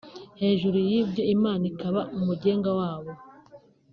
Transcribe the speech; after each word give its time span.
hejuru 0.41 0.77
y’ibyo 0.89 1.23
Imana 1.35 1.63
ikaba 1.71 1.99
umugenga 2.17 2.69
w’abo 2.77 3.11